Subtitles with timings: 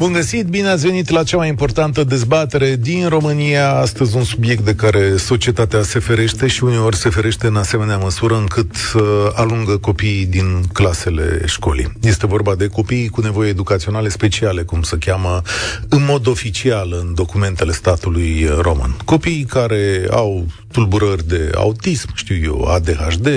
[0.00, 3.74] Bun găsit, bine ați venit la cea mai importantă dezbatere din România.
[3.74, 8.36] Astăzi un subiect de care societatea se ferește și uneori se ferește în asemenea măsură
[8.36, 9.02] încât uh,
[9.34, 11.92] alungă copiii din clasele școlii.
[12.02, 15.42] Este vorba de copii cu nevoi educaționale speciale, cum se cheamă
[15.88, 18.96] în mod oficial în documentele statului român.
[19.04, 23.28] Copiii care au tulburări de autism, știu eu, ADHD,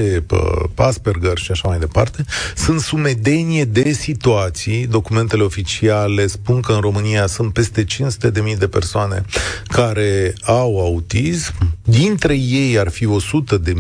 [0.76, 7.28] Asperger și așa mai departe, sunt sumedenie de situații, documentele oficiale spun că în România
[7.28, 9.24] sunt peste 500.000 de persoane
[9.68, 13.08] care au autism, dintre ei ar fi
[13.60, 13.72] 100.000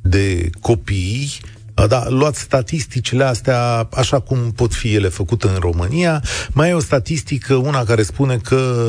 [0.00, 1.32] de copii
[1.74, 6.22] da, luați statisticile astea așa cum pot fi ele făcute în România.
[6.52, 8.84] Mai e o statistică, una care spune că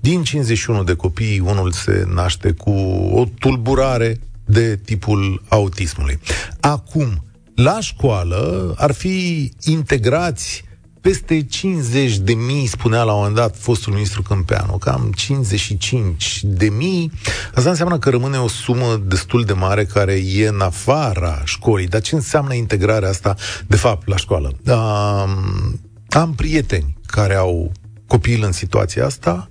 [0.00, 2.70] din 51 de copii, unul se naște cu
[3.12, 6.18] o tulburare de tipul autismului.
[6.60, 7.24] Acum,
[7.54, 10.64] la școală ar fi integrați
[11.00, 16.68] peste 50 de mii, spunea la un moment dat fostul ministru Câmpeanu, cam 55 de
[16.68, 17.12] mii.
[17.54, 21.86] Asta înseamnă că rămâne o sumă destul de mare care e în afara școlii.
[21.86, 24.52] Dar ce înseamnă integrarea asta, de fapt, la școală?
[24.66, 27.72] Um, am prieteni care au
[28.06, 29.50] copil în situația asta,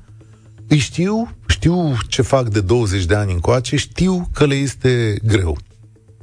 [0.68, 5.58] îi știu, știu ce fac de 20 de ani încoace, știu că le este greu.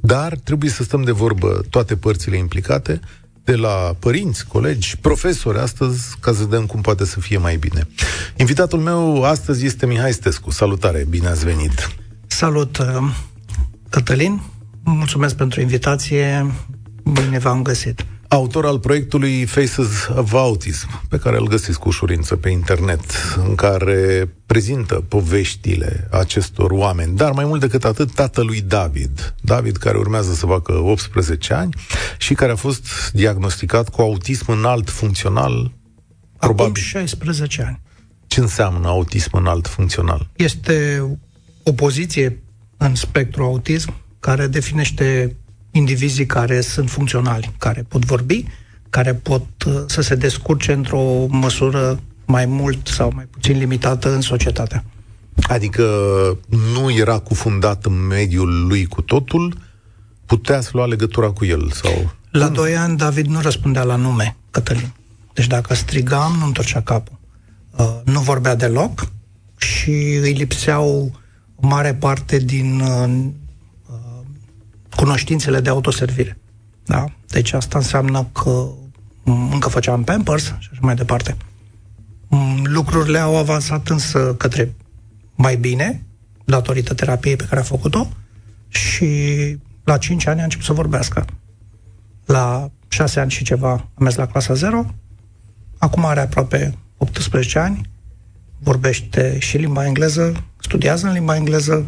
[0.01, 2.99] Dar trebuie să stăm de vorbă toate părțile implicate
[3.47, 7.87] de la părinți, colegi, profesori astăzi, ca să vedem cum poate să fie mai bine.
[8.35, 10.51] Invitatul meu astăzi este Mihai Stescu.
[10.51, 11.89] Salutare, bine ați venit!
[12.27, 12.85] Salut, uh,
[13.89, 14.41] Cătălin!
[14.83, 16.51] Mulțumesc pentru invitație,
[17.03, 18.05] bine v-am găsit!
[18.27, 23.01] Autor al proiectului Faces of Autism, pe care îl găsiți cu ușurință pe internet,
[23.47, 29.35] în care prezintă poveștile acestor oameni, dar mai mult decât atât, tatălui David.
[29.41, 31.73] David, care urmează să facă 18 ani
[32.17, 35.71] și care a fost diagnosticat cu autism înalt funcțional.
[36.37, 36.81] Acum probabil.
[36.81, 37.79] 16 ani.
[38.27, 40.29] Ce înseamnă autism înalt funcțional?
[40.35, 41.03] Este
[41.63, 42.43] o poziție
[42.77, 45.35] în spectru autism care definește
[45.77, 48.45] indivizii care sunt funcționali, care pot vorbi,
[48.89, 54.21] care pot uh, să se descurce într-o măsură mai mult sau mai puțin limitată în
[54.21, 54.83] societate.
[55.41, 55.83] Adică
[56.73, 59.57] nu era cufundat în mediul lui cu totul,
[60.25, 62.15] putea să lua legătura cu el sau...
[62.31, 64.93] La doi ani David nu răspundea la nume, Cătălin.
[65.33, 67.19] Deci dacă strigam, nu întorcea capul.
[67.77, 69.11] Uh, nu vorbea deloc
[69.57, 71.11] și îi lipseau
[71.55, 73.25] o mare parte din uh,
[74.97, 76.37] cunoștințele de autoservire.
[76.85, 77.05] Da?
[77.27, 78.67] Deci asta înseamnă că
[79.51, 81.35] încă făceam Pampers și așa mai departe.
[82.27, 84.75] Mm, lucrurile au avansat însă către
[85.35, 86.05] mai bine,
[86.45, 88.07] datorită terapiei pe care a făcut-o,
[88.67, 89.07] și
[89.83, 91.25] la 5 ani a început să vorbească.
[92.25, 94.85] La 6 ani și ceva a mers la clasa 0,
[95.77, 97.89] acum are aproape 18 ani,
[98.59, 101.85] vorbește și limba engleză, studiază în limba engleză,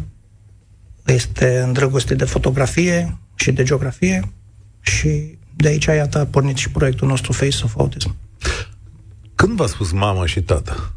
[1.12, 4.32] este îndrăgostit de fotografie și de geografie
[4.80, 8.16] și de aici, iată, a pornit și proiectul nostru Face of Autism.
[9.34, 10.92] Când v-a spus mama și tată?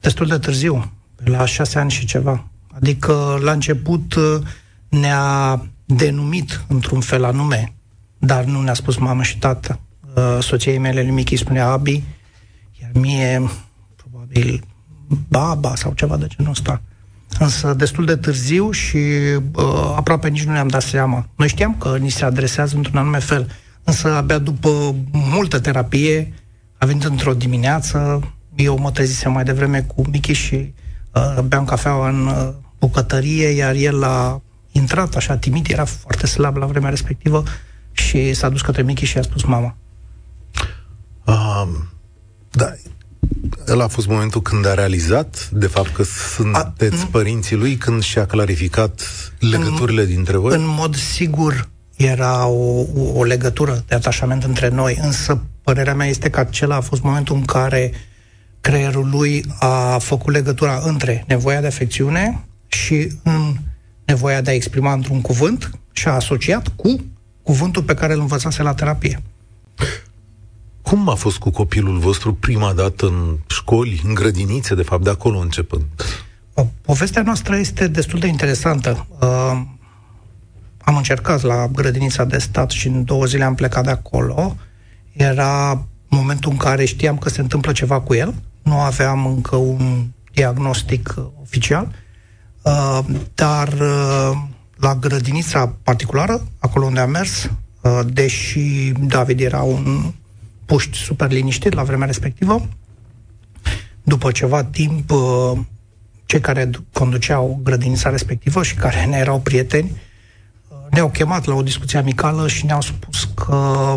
[0.00, 2.46] Destul de târziu, la șase ani și ceva.
[2.74, 4.14] Adică, la început,
[4.88, 7.74] ne-a denumit într-un fel anume,
[8.18, 9.80] dar nu ne-a spus mamă și tată.
[10.14, 12.02] Uh, soției mele, lui Michi, spunea Abi,
[12.82, 13.50] iar mie,
[13.96, 14.64] probabil,
[15.28, 16.82] baba sau ceva de genul ăsta
[17.38, 21.26] însă destul de târziu și uh, aproape nici nu ne-am dat seama.
[21.36, 23.50] Noi știam că ni se adresează într-un anume fel,
[23.84, 26.32] însă abia după multă terapie,
[26.78, 28.20] a venit într-o dimineață,
[28.54, 30.74] eu mă trezisem mai devreme cu Michi și
[31.14, 32.48] uh, beam cafeaua în uh,
[32.78, 34.42] bucătărie, iar el a
[34.72, 37.42] intrat așa timid, era foarte slab la vremea respectivă
[37.92, 39.76] și s-a dus către Michi și a spus mama.
[41.26, 41.88] Um,
[42.50, 42.74] da,
[43.68, 46.02] ăla a fost momentul când a realizat, de fapt, că
[46.34, 49.00] sunteți a, părinții lui, când și-a clarificat
[49.38, 50.54] legăturile în, dintre voi?
[50.54, 56.30] În mod sigur era o, o legătură de atașament între noi, însă părerea mea este
[56.30, 57.92] că acela a fost momentul în care
[58.60, 63.54] creierul lui a făcut legătura între nevoia de afecțiune și în
[64.04, 67.04] nevoia de a exprima într-un cuvânt și a asociat cu
[67.42, 69.22] cuvântul pe care îl învățase la terapie.
[70.90, 75.10] Cum a fost cu copilul vostru prima dată în școli, în grădinițe, de fapt, de
[75.10, 75.84] acolo începând?
[76.54, 79.06] O, povestea noastră este destul de interesantă.
[79.20, 79.62] Uh,
[80.78, 84.56] am încercat la grădinița de stat și în două zile am plecat de acolo.
[85.12, 88.34] Era momentul în care știam că se întâmplă ceva cu el.
[88.62, 91.88] Nu aveam încă un diagnostic uh, oficial,
[92.62, 92.98] uh,
[93.34, 94.38] dar uh,
[94.76, 97.50] la grădinița particulară, acolo unde am mers,
[97.80, 100.12] uh, deși David era un
[100.70, 102.68] puști super liniștit la vremea respectivă,
[104.02, 105.58] după ceva timp, uh,
[106.26, 109.90] cei care conduceau grădinița respectivă și care ne erau prieteni,
[110.68, 113.94] uh, ne-au chemat la o discuție amicală și ne-au spus că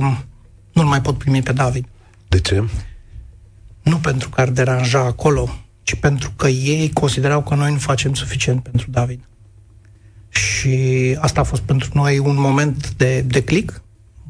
[0.72, 1.86] nu-l mai pot primi pe David.
[2.28, 2.64] De ce?
[3.82, 5.50] Nu pentru că ar deranja acolo,
[5.84, 9.20] ci pentru că ei considerau că noi nu facem suficient pentru David.
[10.30, 10.78] Și
[11.20, 13.82] asta a fost pentru noi un moment de, de click,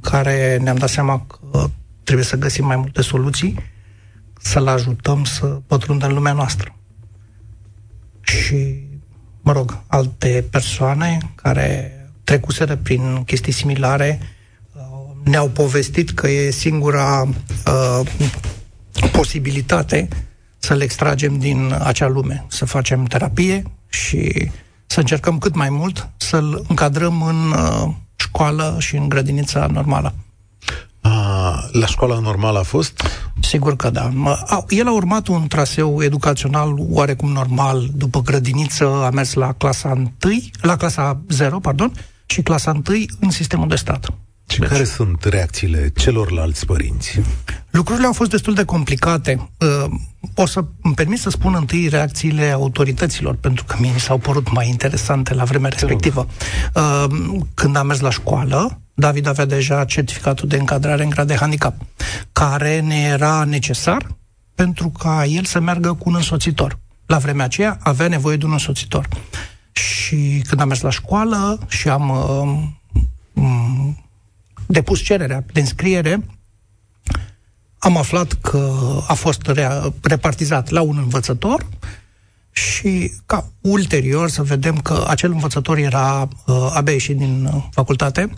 [0.01, 1.69] care ne-am dat seama că
[2.03, 3.59] trebuie să găsim mai multe soluții,
[4.41, 6.75] să-l ajutăm să pătrundă în lumea noastră.
[8.21, 8.79] Și,
[9.41, 14.19] mă rog, alte persoane care trecuseră prin chestii similare
[14.73, 14.83] uh,
[15.23, 18.09] ne-au povestit că e singura uh,
[19.11, 20.07] posibilitate
[20.57, 24.51] să le extragem din acea lume, să facem terapie și
[24.85, 30.13] să încercăm cât mai mult să-l încadrăm în uh, școală și în grădinița normală.
[31.03, 33.03] A, la școala normală a fost?
[33.41, 34.11] Sigur că da.
[34.45, 37.88] A, el a urmat un traseu educațional oarecum normal.
[37.94, 40.11] După grădiniță a mers la clasa 1,
[40.61, 41.91] la clasa 0, pardon,
[42.25, 44.13] și clasa 1 în sistemul de stat.
[44.47, 47.21] Și deci, care sunt reacțiile celorlalți părinți?
[47.69, 49.50] Lucrurile au fost destul de complicate.
[49.59, 49.91] Uh,
[50.35, 54.51] o să îmi permit să spun întâi reacțiile autorităților, pentru că mie mi s-au părut
[54.51, 56.27] mai interesante la vremea respectivă.
[56.75, 57.05] Uh,
[57.53, 61.75] când am mers la școală, David avea deja certificatul de încadrare în grad de handicap,
[62.31, 64.07] care ne era necesar
[64.55, 66.79] pentru ca el să meargă cu un însoțitor.
[67.05, 69.07] La vremea aceea avea nevoie de un însoțitor.
[69.71, 73.89] Și când am mers la școală și am uh,
[74.65, 76.23] depus cererea de înscriere,
[77.79, 78.71] am aflat că
[79.07, 81.65] a fost rea- repartizat la un învățător
[82.53, 88.29] și ca ulterior să vedem că acel învățător era uh, abia ieșit din uh, facultate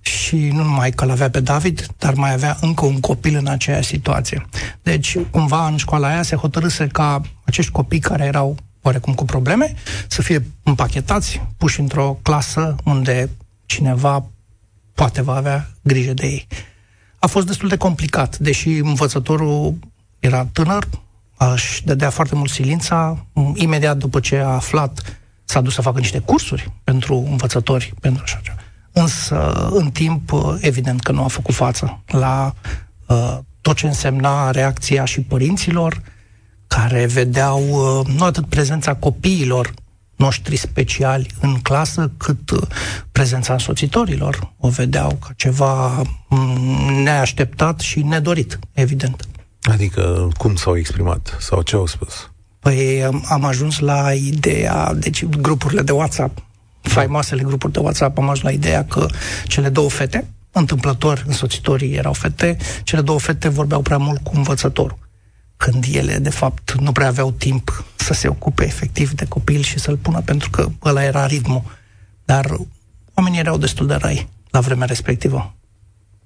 [0.00, 3.88] și nu numai că l-avea pe David, dar mai avea încă un copil în aceeași
[3.88, 4.46] situație.
[4.82, 9.74] Deci, cumva, în școala aia se hotărâse ca acești copii care erau oarecum cu probleme
[10.08, 13.30] să fie împachetați, puși într-o clasă unde
[13.66, 14.26] cineva
[14.94, 16.46] poate va avea grijă de ei.
[17.18, 19.74] A fost destul de complicat, deși învățătorul
[20.18, 20.88] era tânăr,
[21.36, 23.26] aș dădea foarte mult silința.
[23.54, 28.40] Imediat după ce a aflat, s-a dus să facă niște cursuri pentru învățători, pentru așa
[28.42, 28.58] ceva.
[28.92, 32.54] Însă, în timp, evident că nu a făcut față la
[33.06, 36.02] uh, tot ce însemna reacția și părinților,
[36.66, 39.74] care vedeau uh, nu atât prezența copiilor
[40.16, 42.62] noștri speciali în clasă, cât uh,
[43.12, 44.52] prezența însoțitorilor.
[44.58, 49.28] O vedeau ca ceva mm, neașteptat și nedorit, evident.
[49.70, 52.30] Adică cum s-au exprimat sau ce au spus?
[52.60, 56.42] Păi am ajuns la ideea, deci grupurile de WhatsApp,
[56.80, 59.06] faimoasele grupuri de WhatsApp, am ajuns la ideea că
[59.46, 64.98] cele două fete, întâmplător, însoțitorii erau fete, cele două fete vorbeau prea mult cu învățătorul
[65.56, 69.78] când ele, de fapt, nu prea aveau timp să se ocupe efectiv de copil și
[69.78, 71.62] să-l pună, pentru că ăla era ritmul.
[72.24, 72.56] Dar
[73.14, 75.54] oamenii erau destul de răi la vremea respectivă.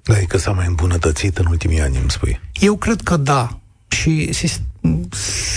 [0.03, 2.41] Da, e că s-a mai îmbunătățit în ultimii ani, îmi spui.
[2.53, 3.59] Eu cred că da.
[3.89, 4.31] Și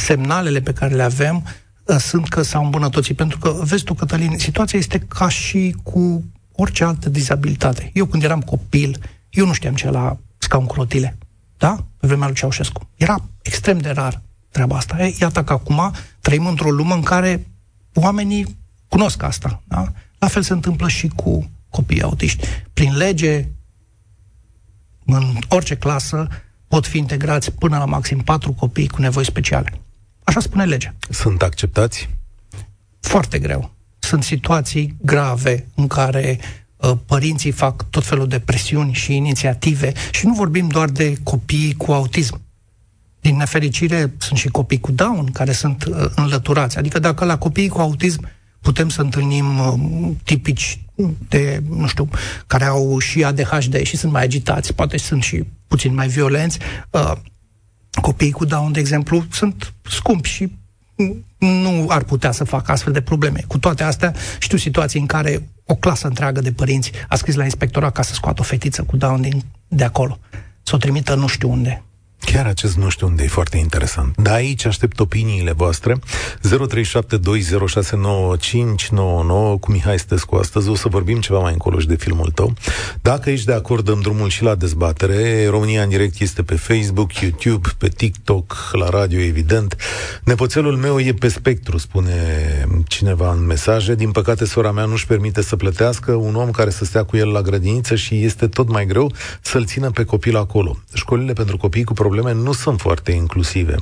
[0.06, 1.44] semnalele pe care le avem
[1.84, 3.16] uh, sunt că s-au îmbunătățit.
[3.16, 6.24] Pentru că, vezi tu, Cătălin, situația este ca și cu
[6.56, 7.92] orice altă dizabilitate.
[7.94, 8.98] Eu când eram copil,
[9.30, 11.18] eu nu știam ce la scaun cu rotile.
[11.57, 11.86] Da?
[11.98, 12.90] Pe vremea lui Ceaușescu.
[12.95, 14.21] Era extrem de rar
[14.52, 15.12] treaba asta.
[15.19, 17.48] Iată că acum trăim într-o lume în care
[17.94, 18.57] oamenii
[18.88, 19.62] cunosc asta.
[19.68, 19.92] Da?
[20.19, 22.48] La fel se întâmplă și cu copiii autiști.
[22.74, 23.48] Prin lege,
[25.06, 26.28] în orice clasă
[26.68, 29.81] pot fi integrați până la maxim patru copii cu nevoi speciale.
[30.24, 30.94] Așa spune legea.
[31.10, 32.10] Sunt acceptați?
[33.00, 33.72] Foarte greu.
[34.00, 36.40] Sunt situații grave în care
[36.78, 41.76] uh, părinții fac tot felul de presiuni și inițiative și nu vorbim doar de copii
[41.78, 42.42] cu autism.
[43.22, 46.78] Din nefericire sunt și copii cu Down care sunt uh, înlăturați.
[46.78, 48.28] Adică dacă la copiii cu autism
[48.61, 50.80] putem să întâlnim uh, tipici
[51.27, 52.09] de, nu știu,
[52.47, 56.59] care au și ADHD și sunt mai agitați, poate sunt și puțin mai violenți.
[56.89, 57.11] Uh,
[58.01, 60.51] copiii cu Down, de exemplu, sunt scumpi și
[61.37, 63.44] nu ar putea să facă astfel de probleme.
[63.47, 67.44] Cu toate astea, știu situații în care o clasă întreagă de părinți a scris la
[67.44, 70.19] inspectorat ca să scoată o fetiță cu Down din, de acolo.
[70.63, 71.83] Să o trimită nu știu unde.
[72.25, 74.16] Chiar acest nu știu unde e foarte interesant.
[74.18, 75.95] Da, aici aștept opiniile voastre.
[75.95, 75.99] 0372069599
[79.59, 80.69] cu Mihai Stescu astăzi.
[80.69, 82.54] O să vorbim ceva mai încolo și de filmul tău.
[83.01, 85.47] Dacă ești de acord, dăm drumul și la dezbatere.
[85.47, 89.75] România în direct este pe Facebook, YouTube, pe TikTok, la radio, evident.
[90.23, 92.11] Nepoțelul meu e pe spectru, spune
[92.87, 93.95] cineva în mesaje.
[93.95, 97.28] Din păcate, sora mea nu-și permite să plătească un om care să stea cu el
[97.28, 99.11] la grădiniță și este tot mai greu
[99.42, 100.78] să-l țină pe copil acolo.
[100.94, 103.75] Școlile pentru copii cu probleme nu sunt foarte inclusive.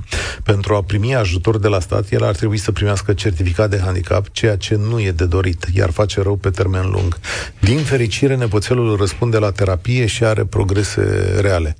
[0.43, 4.29] Pentru a primi ajutor de la stat, el ar trebui să primească certificat de handicap,
[4.31, 7.19] ceea ce nu e de dorit, iar face rău pe termen lung.
[7.59, 11.75] Din fericire, nepoțelul răspunde la terapie și are progrese reale.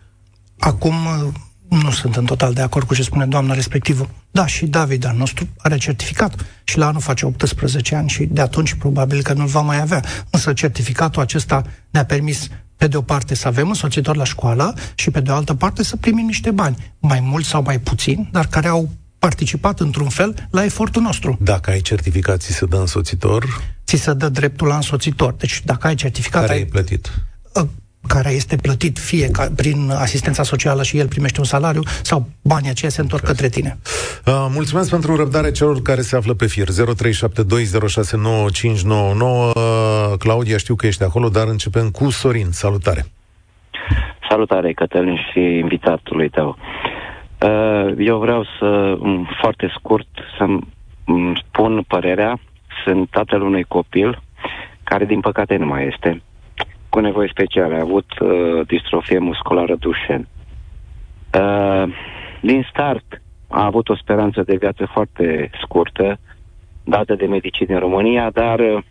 [0.60, 0.96] Acum
[1.70, 4.10] nu sunt în total de acord cu ce spune doamna respectivă.
[4.32, 8.42] Da, și David al nostru are certificat și la anul face 18 ani și de
[8.42, 10.04] atunci probabil că nu va mai avea.
[10.30, 12.48] Însă certificatul acesta ne-a permis
[12.80, 15.84] pe de o parte să avem însoțitor la școală și pe de o altă parte
[15.84, 20.48] să primim niște bani, mai mult sau mai puțin, dar care au participat într-un fel
[20.52, 21.38] la efortul nostru.
[21.42, 23.46] Dacă ai certificat, ți se dă însoțitor?
[23.86, 25.34] Ți se dă dreptul la însoțitor.
[25.34, 26.42] Deci dacă ai certificat...
[26.42, 26.60] Care ai...
[26.60, 27.12] ai plătit?
[28.10, 32.28] Ă, care este plătit fie ca, prin asistența socială și el primește un salariu sau
[32.44, 33.78] banii aceia se întorc către tine.
[34.26, 36.68] Uh, mulțumesc pentru răbdare celor care se află pe fir.
[36.68, 36.72] 0372069599.
[38.90, 39.54] Uh,
[40.20, 42.52] Claudia, știu că ești acolo, dar începem cu Sorin.
[42.52, 43.06] Salutare!
[44.30, 46.58] Salutare, Cătălin, și invitatului tău.
[47.42, 48.98] Uh, eu vreau să,
[49.42, 50.68] foarte scurt, să-mi
[51.42, 52.40] spun părerea.
[52.86, 54.22] Sunt tatăl unui copil
[54.84, 56.22] care, din păcate, nu mai este
[56.90, 60.28] cu nevoi speciale, a avut uh, distrofie musculară Dușen.
[61.34, 61.94] Uh,
[62.42, 66.20] din start a avut o speranță de viață foarte scurtă,
[66.84, 68.84] dată de medici din România, dar uh,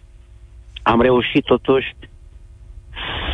[0.82, 1.94] am reușit totuși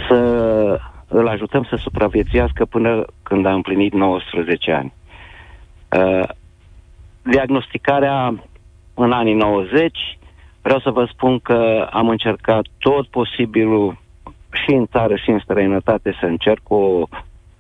[0.09, 4.93] să îl ajutăm să supraviețuiască până când a împlinit 19 ani.
[5.97, 6.29] Uh,
[7.23, 8.35] diagnosticarea
[8.95, 10.19] în anii 90,
[10.63, 13.97] vreau să vă spun că am încercat tot posibilul
[14.55, 17.03] și în țară și în străinătate să încerc o,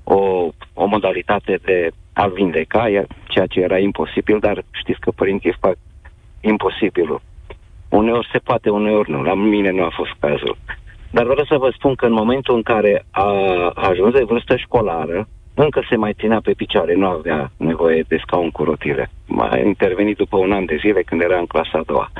[0.04, 2.86] o, o modalitate de a vindeca,
[3.28, 5.76] ceea ce era imposibil, dar știți că părinții fac
[6.40, 7.20] imposibilul.
[7.88, 9.22] Uneori se poate, uneori nu.
[9.22, 10.56] La mine nu a fost cazul.
[11.10, 13.28] Dar vreau să vă spun că în momentul în care a
[13.74, 18.50] ajuns de vârstă școlară, încă se mai ținea pe picioare, nu avea nevoie de scaun
[18.50, 19.10] cu rotile.
[19.26, 22.10] M-a intervenit după un an de zile când era în clasa a doua.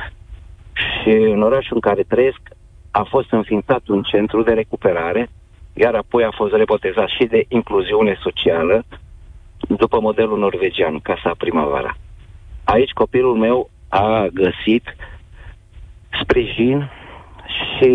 [0.73, 2.39] Și în orașul în care trăiesc
[2.99, 5.29] a fost înființat un centru de recuperare,
[5.73, 8.85] iar apoi a fost rebotezat și de incluziune socială,
[9.67, 11.97] după modelul norvegian, Casa Primavera.
[12.63, 14.95] Aici copilul meu a găsit
[16.21, 16.89] sprijin
[17.45, 17.91] și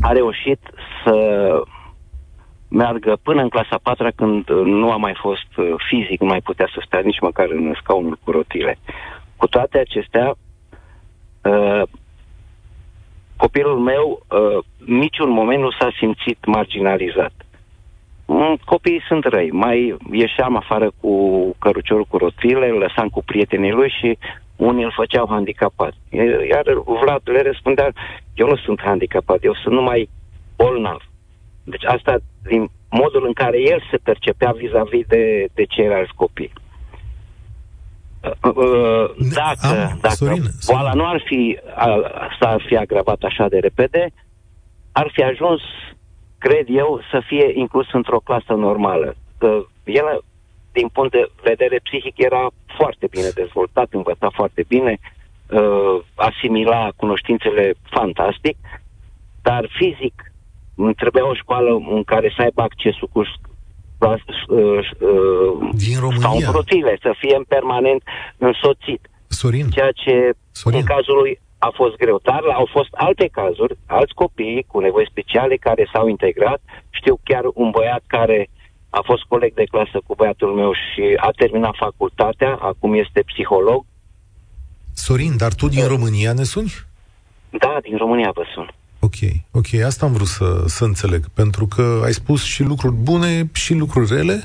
[0.00, 0.60] a reușit
[1.04, 1.16] să
[2.68, 5.50] meargă până în clasa 4 când nu a mai fost
[5.88, 8.78] fizic, nu mai putea să stea nici măcar în scaunul cu rotile.
[9.36, 10.34] Cu toate acestea,
[13.36, 17.32] copilul meu uh, niciun moment nu s-a simțit marginalizat.
[18.26, 19.50] Mm, copiii sunt răi.
[19.50, 21.10] Mai ieșeam afară cu
[21.58, 24.18] căruciorul cu rotile, îl lăsam cu prietenii lui și
[24.56, 25.94] unii îl făceau handicapat.
[26.50, 26.64] Iar
[27.00, 27.92] Vlad le răspundea,
[28.34, 30.08] eu nu sunt handicapat, eu sunt numai
[30.56, 31.00] bolnav.
[31.64, 32.16] Deci asta
[32.48, 36.52] din modul în care el se percepea vis-a-vis de, de ceilalți copii.
[38.42, 41.58] Uh, dacă, Am, dacă Sorin, boala nu ar fi,
[42.40, 44.12] s-ar fi agravat așa de repede,
[44.92, 45.60] ar fi ajuns,
[46.38, 49.14] cred eu, să fie inclus într-o clasă normală.
[49.38, 50.24] Că el,
[50.72, 57.74] din punct de vedere psihic, era foarte bine dezvoltat, învăța foarte bine, uh, asimila cunoștințele
[57.90, 58.56] fantastic,
[59.42, 60.32] dar fizic
[60.96, 63.55] trebuia o școală în care să aibă accesul cu Uh, uh,
[65.72, 66.20] din România.
[66.20, 68.02] sau rotile, să fie în permanent
[68.38, 69.08] însoțit.
[69.28, 69.68] Sorin.
[69.68, 70.78] Ceea ce Sorin.
[70.78, 72.20] în cazul lui a fost greu.
[72.22, 76.60] Dar au fost alte cazuri, alți copii cu nevoi speciale care s-au integrat.
[76.90, 78.50] Știu chiar un băiat care
[78.90, 83.84] a fost coleg de clasă cu băiatul meu și a terminat facultatea, acum este psiholog.
[84.94, 85.88] Sorin, dar tu din uh.
[85.88, 86.72] România ne suni?
[87.50, 88.68] Da, din România vă sun.
[89.06, 89.18] Ok,
[89.52, 93.74] ok, asta am vrut să, să înțeleg, pentru că ai spus și lucruri bune și
[93.74, 94.38] lucruri rele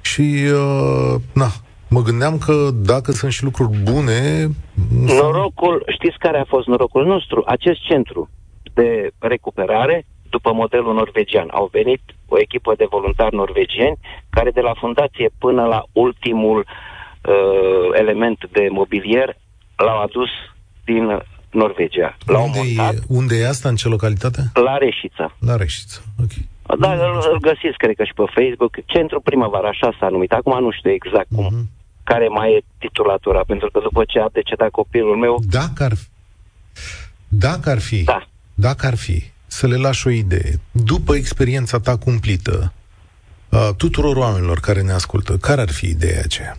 [0.00, 1.48] și, uh, na,
[1.88, 4.48] mă gândeam că dacă sunt și lucruri bune...
[5.20, 7.42] Norocul, știți care a fost norocul nostru?
[7.46, 8.30] Acest centru
[8.74, 13.98] de recuperare, după modelul norvegian, au venit o echipă de voluntari norvegieni
[14.30, 19.36] care de la fundație până la ultimul uh, element de mobilier
[19.76, 20.30] l-au adus
[20.84, 21.22] din
[21.62, 22.16] Norvegia.
[22.26, 24.40] Unde, e, unde e asta, în ce localitate?
[24.54, 25.36] La Reșița.
[25.38, 26.32] La Reșița, ok.
[26.78, 28.72] Da, îl, îl găsiți, cred că și pe Facebook.
[28.84, 30.32] Centru Primăvara, așa s-a numit.
[30.32, 31.64] Acum nu știu exact cum, uh-huh.
[32.04, 35.34] care mai e titulatura, pentru că după ce a decedat copilul meu...
[35.50, 35.92] Dacă ar,
[37.28, 38.26] dacă ar fi, da.
[38.54, 42.72] dacă ar fi, să le lași o idee, după experiența ta cumplită,
[43.50, 46.56] uh, tuturor oamenilor care ne ascultă, care ar fi ideea aceea?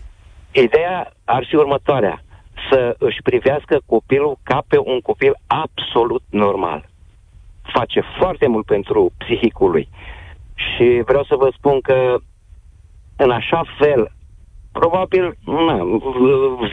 [0.52, 2.22] Ideea ar fi următoarea.
[2.70, 6.88] Să își privească copilul ca pe un copil absolut normal.
[7.62, 9.88] Face foarte mult pentru psihicul lui.
[10.54, 12.16] Și vreau să vă spun că
[13.16, 14.12] în așa fel,
[14.72, 15.84] probabil na,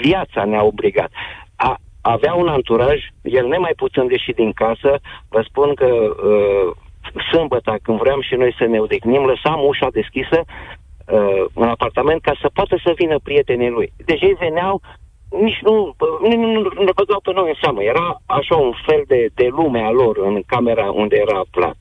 [0.02, 1.12] viața ne-a obligat.
[1.56, 5.00] A, avea un anturaj, el nemai putând ieși din casă,
[5.30, 6.72] vă spun că uh,
[7.32, 12.34] sâmbătă, când vreau și noi să ne odihnim, lăsam ușa deschisă uh, în apartament ca
[12.42, 13.94] să poată să vină prietenii lui.
[14.06, 14.82] Deci ei veneau,
[15.42, 17.84] nici nu, nu, nu, nu ne băgau pe noi în seamă.
[17.84, 21.78] Era așa un fel de, de lume a lor în camera unde era aflat.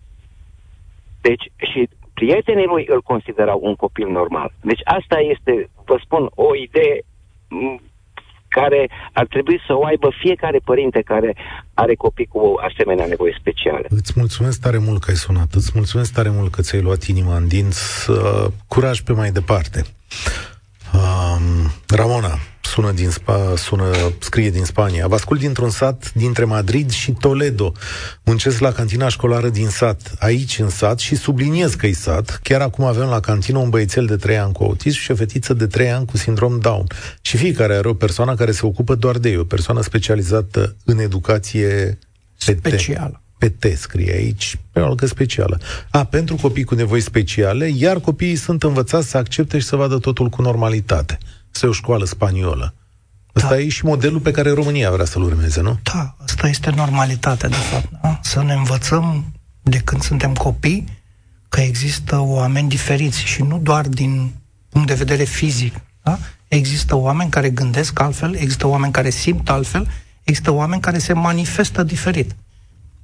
[1.21, 4.53] Deci, și prietenii lui îl considerau un copil normal.
[4.63, 7.05] Deci asta este, vă spun, o idee
[8.49, 11.37] care ar trebui să o aibă fiecare părinte care
[11.75, 13.87] are copii cu asemenea nevoi speciale.
[13.89, 17.37] Îți mulțumesc tare mult că ai sunat, îți mulțumesc tare mult că ți-ai luat inima
[17.37, 19.83] în dinți, uh, curaj pe mai departe.
[20.95, 22.35] Um, Ramona,
[22.75, 25.07] sună din Spa, sună, scrie din Spania.
[25.07, 27.73] Vă ascult dintr-un sat dintre Madrid și Toledo.
[28.25, 32.41] Muncesc la cantina școlară din sat, aici în sat și subliniez că e sat.
[32.43, 35.55] Chiar acum avem la cantină un băiețel de 3 ani cu autism și o fetiță
[35.55, 36.87] de 3 ani cu sindrom Down.
[37.21, 40.99] Și fiecare are o persoană care se ocupă doar de ei, o persoană specializată în
[40.99, 41.99] educație
[42.37, 43.23] specială.
[43.39, 45.61] PT scrie aici, pe o altă specială.
[45.91, 49.99] A, pentru copii cu nevoi speciale, iar copiii sunt învățați să accepte și să vadă
[49.99, 51.19] totul cu normalitate
[51.57, 52.75] să o școală spaniolă.
[53.37, 53.59] Ăsta da.
[53.59, 55.79] e și modelul pe care România vrea să-l urmeze, nu?
[55.83, 57.89] Da, asta este normalitatea, de fapt.
[58.03, 58.21] Da?
[58.23, 59.25] Să ne învățăm
[59.63, 60.85] de când suntem copii
[61.49, 64.35] că există oameni diferiți și nu doar din
[64.69, 65.75] punct de vedere fizic.
[66.03, 66.19] Da?
[66.49, 69.89] Există oameni care gândesc altfel, există oameni care simt altfel,
[70.23, 72.37] există oameni care se manifestă diferit.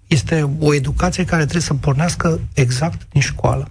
[0.06, 3.68] Este o educație care trebuie să pornească exact din școală.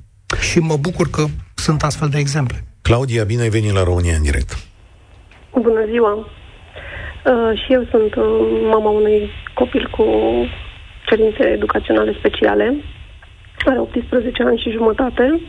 [0.50, 2.64] Și mă bucur că sunt astfel de exemple.
[2.82, 4.69] Claudia, bine ai venit la România în direct.
[5.56, 6.14] Bună ziua!
[6.14, 10.06] Uh, și eu sunt uh, mama unui copil cu
[11.06, 12.76] cerințe educaționale speciale.
[13.66, 15.42] Are 18 ani și jumătate.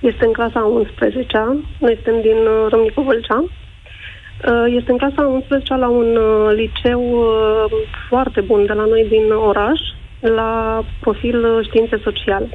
[0.00, 1.38] Este în clasa 11
[1.78, 3.44] Noi suntem din uh, Râmnicu Vâlcea.
[3.44, 7.72] Uh, este în clasa 11 la un uh, liceu uh,
[8.08, 9.80] foarte bun de la noi din oraș,
[10.20, 12.48] la profil uh, științe sociale.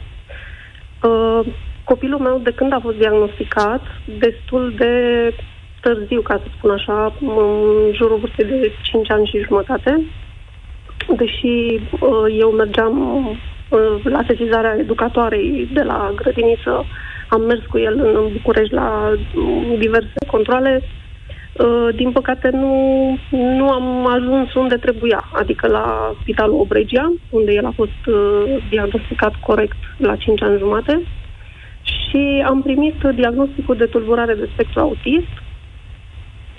[1.04, 1.39] Uh,
[1.84, 3.82] copilul meu, de când a fost diagnosticat,
[4.19, 4.93] destul de
[5.82, 10.02] târziu, ca să spun așa, în jurul vârstei de 5 ani și jumătate,
[11.17, 16.86] deși uh, eu mergeam uh, la sesizarea educatoarei de la grădiniță,
[17.28, 20.82] am mers cu el în București la uh, diverse controle,
[21.96, 22.76] din păcate nu,
[23.30, 28.00] nu am ajuns unde trebuia, adică la Spitalul Obregia, unde el a fost
[28.70, 31.02] diagnosticat corect la 5 ani jumate.
[31.82, 35.34] Și am primit diagnosticul de tulburare de spectru autist,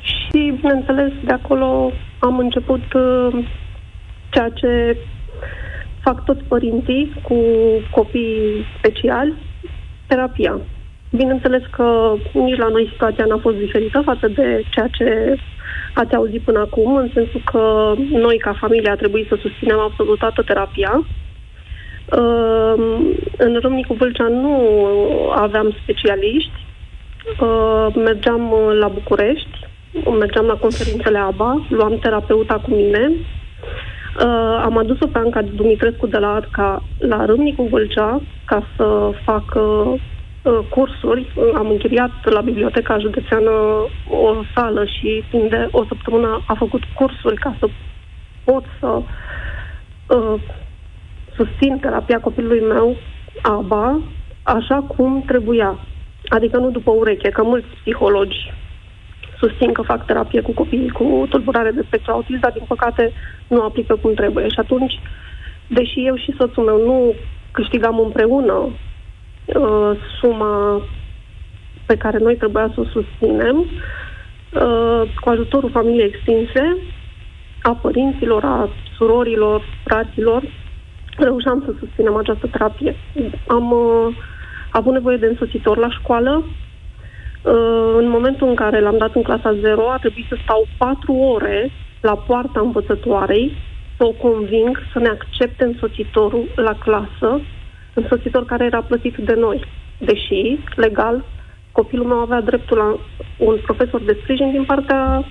[0.03, 3.45] și, bineînțeles, de acolo am început uh,
[4.31, 4.97] ceea ce
[6.01, 7.37] fac toți părinții cu
[7.91, 9.35] copii speciali,
[10.07, 10.61] terapia.
[11.11, 15.39] Bineînțeles că nici la noi situația n-a fost diferită față de ceea ce
[15.95, 20.19] ați auzit până acum, în sensul că noi, ca familie, a trebuit să susținem absolut
[20.19, 21.07] toată terapia.
[22.19, 22.75] Uh,
[23.37, 24.57] în Râmnicu Vâlcea nu
[25.35, 26.67] aveam specialiști,
[27.41, 29.71] uh, mergeam la București,
[30.19, 36.19] mergeam la conferințele ABA, luam terapeuta cu mine, uh, am adus-o pe Anca Dumitrescu de
[36.19, 40.01] la ADCA la Râmnicu Vâlcea ca să fac uh,
[40.69, 41.33] cursuri.
[41.55, 43.51] Am închiriat la Biblioteca Județeană
[44.11, 47.69] o sală și timp de o săptămână a făcut cursuri ca să
[48.45, 50.41] pot să uh,
[51.37, 52.97] susțin terapia copilului meu,
[53.43, 54.01] ABA,
[54.43, 55.79] așa cum trebuia.
[56.29, 58.53] Adică nu după ureche, că mulți psihologi
[59.43, 63.13] susțin că fac terapie cu copii cu tulburare de spectru autist, dar din păcate
[63.49, 64.49] nu aplică cum trebuie.
[64.49, 65.01] Și atunci,
[65.67, 67.15] deși eu și soțul meu nu
[67.51, 70.83] câștigam împreună uh, suma
[71.87, 76.77] pe care noi trebuia să o susținem, uh, cu ajutorul familiei extinse,
[77.63, 80.43] a părinților, a surorilor, fraților,
[81.19, 82.97] reușeam să susținem această terapie.
[83.47, 84.17] Am uh,
[84.71, 86.72] avut nevoie de însoțitor la școală, Uh,
[87.97, 91.71] în momentul în care l-am dat în clasa 0, a trebuit să stau patru ore
[92.01, 93.57] la poarta învățătoarei
[93.97, 97.41] să o conving să ne accepte însoțitorul la clasă
[97.95, 99.65] însoțitor care era plătit de noi.
[99.99, 101.25] Deși, legal,
[101.73, 102.99] copilul meu avea dreptul la
[103.39, 105.25] un profesor de sprijin din partea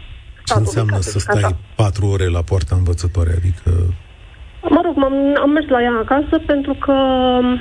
[0.45, 1.57] Ce înseamnă să stai așa.
[1.75, 3.31] patru ore la poarta învățătoare?
[3.37, 3.71] Adică...
[4.69, 7.59] Mă rog, am am mers la ea acasă pentru că uh,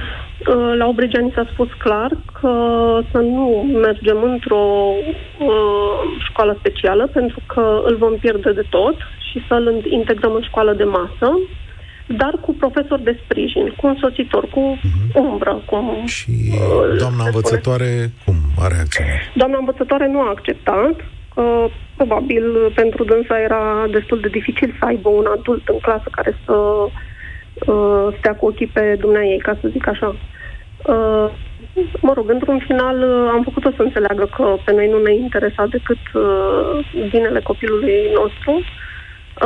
[0.79, 2.53] la Obregeani s-a spus clar că
[3.11, 4.93] să nu mergem într-o
[5.39, 8.97] uh, școală specială pentru că îl vom pierde de tot
[9.31, 11.39] și să-l integrăm în școală de masă
[12.17, 15.13] dar cu profesor de sprijin, cu un soțitor, cu uh-huh.
[15.15, 15.63] umbră.
[15.65, 19.13] Cum, și uh, doamna învățătoare cum a reacționat?
[19.35, 20.95] Doamna învățătoare nu a acceptat,
[21.35, 26.37] că probabil pentru dânsa era destul de dificil să aibă un adult în clasă care
[26.45, 26.91] să uh,
[28.19, 30.09] stea cu ochii pe dumnea ei, ca să zic așa.
[30.87, 31.27] Uh,
[32.01, 35.67] mă rog, într-un final uh, am făcut-o să înțeleagă că pe noi nu ne interesa
[35.67, 38.53] decât uh, binele copilului nostru.
[38.53, 38.65] Uh,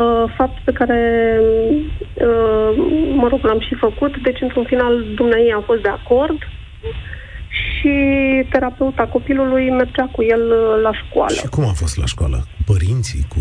[0.01, 1.01] Uh, fapt pe care,
[2.15, 2.71] uh,
[3.15, 4.17] mă rog, l-am și făcut.
[4.23, 6.39] Deci, într-un final, dumneai a fost de acord
[7.71, 7.95] și
[8.51, 11.35] terapeuta copilului mergea cu el uh, la școală.
[11.35, 12.37] Și cum a fost la școală?
[12.37, 13.25] Cu părinții?
[13.29, 13.39] Cu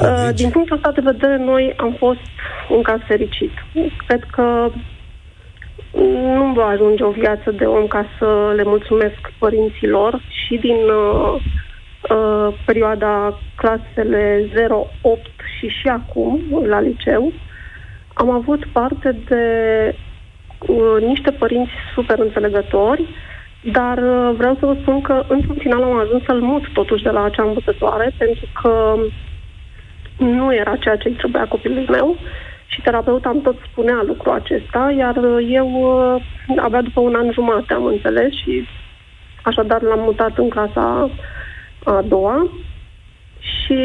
[0.00, 2.20] Uh, din punctul ăsta de vedere, noi am fost
[2.68, 3.52] un caz fericit.
[4.06, 4.70] Cred că
[6.36, 11.42] nu va ajunge o viață de om ca să le mulțumesc părinților și din uh,
[12.10, 17.32] uh, perioada clasele 0-8 și și acum, la liceu,
[18.14, 19.44] am avut parte de
[20.66, 23.04] uh, niște părinți super înțelegători,
[23.72, 27.10] dar uh, vreau să vă spun că într-un final am ajuns să-l mut totuși de
[27.10, 28.96] la acea învățătoare, pentru că
[30.18, 32.16] nu era ceea ce îi trebuia copilului meu
[32.66, 35.16] și terapeuta am tot spunea lucrul acesta, iar
[35.48, 35.68] eu
[36.14, 36.22] uh,
[36.56, 38.68] abia după un an jumate am înțeles și
[39.42, 41.10] așadar l-am mutat în clasa
[41.84, 42.50] a doua
[43.38, 43.78] și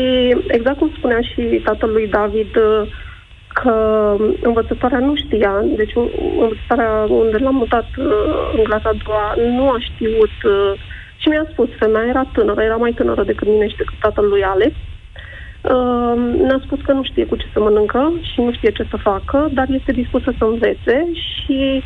[0.47, 2.57] exact cum spunea și tatăl lui David,
[3.53, 5.93] că învățătoarea nu știa, deci
[6.39, 10.73] învățătoarea unde l-am mutat uh, în clasa a doua nu a știut uh,
[11.17, 14.43] și mi-a spus, femeia era tânără, era mai tânără decât mine și decât tatăl lui
[14.43, 14.73] Alex.
[15.61, 16.13] Uh,
[16.45, 19.49] ne-a spus că nu știe cu ce să mănâncă și nu știe ce să facă,
[19.53, 21.83] dar este dispusă să învețe și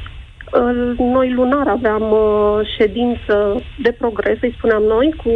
[0.98, 5.32] noi lunar aveam uh, ședință de progres, îi spuneam noi, cu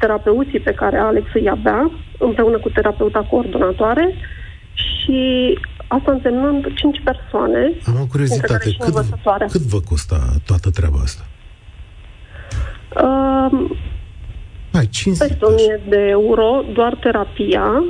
[0.00, 4.14] terapeuții pe care Alex îi avea, împreună cu terapeuta coordonatoare
[4.74, 7.72] și asta însemnând 5 persoane.
[7.86, 11.24] Am o curiozitate, cât, cât vă costă toată treaba asta?
[13.02, 13.70] Uh,
[14.72, 17.84] Hai, 5 peste 1000 de euro, doar terapia,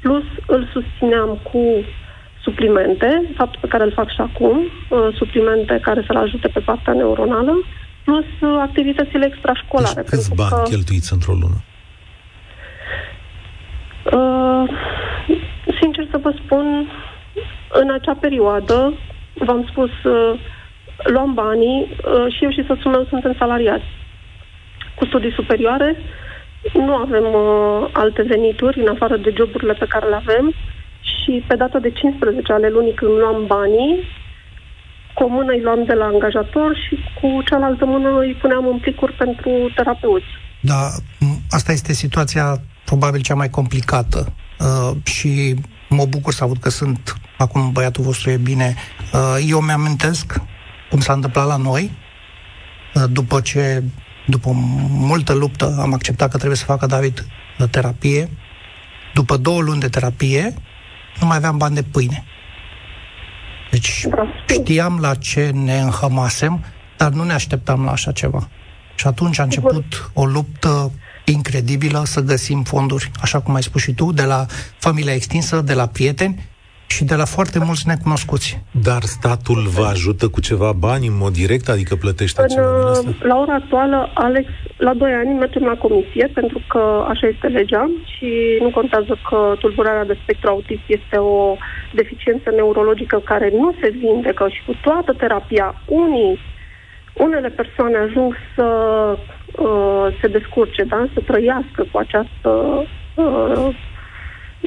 [0.00, 1.62] plus îl susțineam cu
[2.42, 6.92] suplimente, fapt pe care îl fac și acum, uh, suplimente care să-l ajute pe partea
[6.92, 7.52] neuronală,
[8.04, 10.00] plus uh, activitățile extrașcolare.
[10.00, 11.58] Deci câți bani că, cheltuiți într-o lună?
[14.12, 14.64] Uh,
[15.80, 16.66] sincer să vă spun,
[17.72, 18.94] în acea perioadă,
[19.34, 20.40] v-am spus, uh,
[21.04, 23.84] luam banii uh, și eu și soțul meu suntem salariați.
[24.94, 25.96] Cu studii superioare,
[26.74, 30.54] nu avem uh, alte venituri în afară de joburile pe care le avem
[31.00, 33.94] și pe data de 15 ale lunii când luam banii,
[35.14, 38.78] cu o mână îi luam de la angajator și cu cealaltă mână îi puneam în
[38.78, 40.26] plicuri pentru terapeuți.
[40.60, 40.80] Da,
[41.50, 45.54] asta este situația probabil cea mai complicată uh, și
[45.88, 48.74] mă bucur să aud că sunt, acum băiatul vostru e bine.
[49.12, 50.40] Uh, eu mi-amintesc
[50.90, 51.90] cum s-a întâmplat la noi,
[52.94, 53.82] uh, după ce,
[54.26, 54.50] după
[54.88, 57.26] multă luptă, am acceptat că trebuie să facă David
[57.58, 58.30] uh, terapie.
[59.14, 60.54] După două luni de terapie,
[61.20, 62.24] nu mai aveam bani de pâine.
[63.70, 64.06] Deci
[64.46, 66.64] știam la ce ne înhămasem,
[66.96, 68.48] dar nu ne așteptam la așa ceva.
[68.94, 70.92] Și atunci a început o luptă
[71.24, 74.46] incredibilă să găsim fonduri, așa cum ai spus și tu, de la
[74.78, 76.48] familia extinsă, de la prieteni
[76.86, 78.60] și de la foarte mulți necunoscuți.
[78.70, 82.88] Dar statul vă ajută cu ceva bani în mod direct, adică plătește în, ceva din
[82.88, 83.26] asta?
[83.30, 87.90] La ora actuală, Alex, la 2 ani mergem la comisie, pentru că așa este legea
[88.16, 91.56] și nu contează că tulburarea de spectru autist este o
[91.92, 96.38] deficiență neurologică care nu se vindecă și cu toată terapia, unii,
[97.14, 98.66] unele persoane ajung să
[99.56, 101.06] uh, se descurce, da?
[101.14, 102.50] să trăiască cu această
[103.14, 103.68] uh,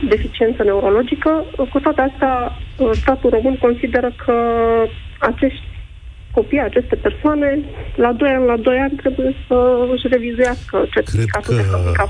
[0.09, 1.45] deficiență neurologică.
[1.71, 2.33] Cu toate astea,
[2.93, 4.35] statul român consideră că
[5.19, 5.67] acești
[6.31, 7.59] copii, aceste persoane,
[7.95, 12.09] la 2 ani, la 2 ani trebuie să își revizuiască certificatul de handicap.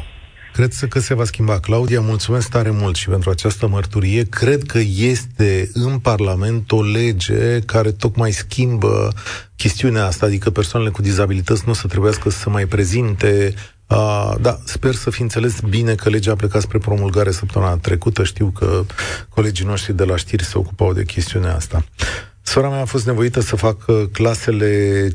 [0.53, 1.59] Cred că se va schimba.
[1.59, 4.23] Claudia, mulțumesc tare mult și pentru această mărturie.
[4.29, 9.09] Cred că este în Parlament o lege care tocmai schimbă
[9.55, 13.53] chestiunea asta, adică persoanele cu dizabilități nu să trebuiască să mai prezinte
[13.89, 18.23] Uh, da, sper să fi înțeles bine că legea a plecat spre promulgare săptămâna trecută.
[18.23, 18.83] Știu că
[19.29, 21.83] colegii noștri de la știri se ocupau de chestiunea asta.
[22.41, 25.11] Sora mea a fost nevoită să facă clasele 5-11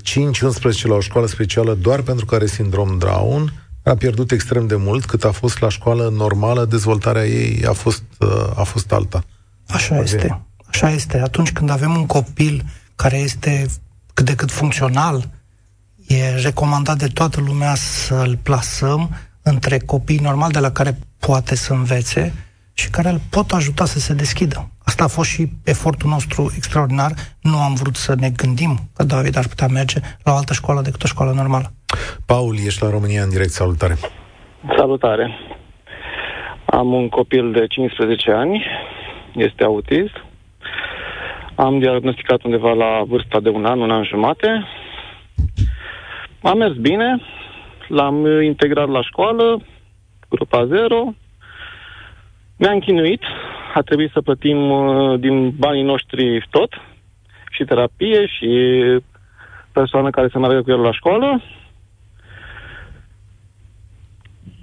[0.82, 3.52] la o școală specială doar pentru că are sindrom Down.
[3.82, 8.02] A pierdut extrem de mult, cât a fost la școală normală, dezvoltarea ei a fost,
[8.18, 9.24] uh, a fost alta.
[9.68, 10.42] Așa este.
[10.66, 11.18] Așa este.
[11.18, 12.64] Atunci când avem un copil
[12.96, 13.66] care este
[14.14, 15.30] cât de cât funcțional,
[16.08, 19.08] e recomandat de toată lumea să-l plasăm
[19.42, 22.32] între copii normal de la care poate să învețe
[22.72, 24.68] și care îl pot ajuta să se deschidă.
[24.84, 27.12] Asta a fost și efortul nostru extraordinar.
[27.42, 30.80] Nu am vrut să ne gândim că David ar putea merge la o altă școală
[30.80, 31.72] decât o școală normală.
[32.26, 33.50] Paul, ești la România în direct.
[33.50, 33.96] Salutare!
[34.76, 35.38] Salutare!
[36.66, 38.66] Am un copil de 15 ani,
[39.34, 40.14] este autist.
[41.54, 44.66] Am diagnosticat undeva la vârsta de un an, un an jumate.
[46.46, 47.20] A mers bine,
[47.88, 49.60] l-am integrat la școală,
[50.28, 51.14] grupa 0.
[52.56, 53.22] Ne-am chinuit,
[53.74, 56.72] a trebuit să plătim uh, din banii noștri tot,
[57.50, 58.82] și terapie, și
[59.72, 61.42] persoană care să meargă cu el la școală.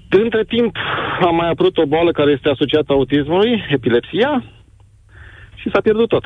[0.09, 0.77] Între timp
[1.21, 4.43] a mai apărut o boală care este asociată autismului, epilepsia,
[5.55, 6.23] și s-a pierdut tot.